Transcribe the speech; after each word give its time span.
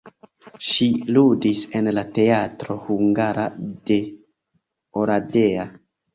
Ŝi 0.67 0.85
ludis 1.17 1.61
en 1.79 1.89
la 1.97 2.03
teatro 2.15 2.79
hungara 2.89 3.45
de 3.93 4.01
Oradea. 5.05 5.71